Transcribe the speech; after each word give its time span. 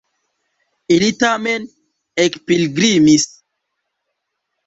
Ili 0.95 1.09
tamen 1.23 1.67
ekpilgrimis. 2.23 3.27